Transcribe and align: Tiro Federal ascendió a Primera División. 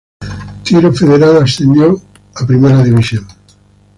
Tiro 0.63 0.91
Federal 0.93 1.43
ascendió 1.43 1.95
a 2.33 2.47
Primera 2.47 2.81
División. 2.83 3.27